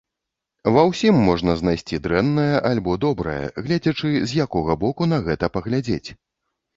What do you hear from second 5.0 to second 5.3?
на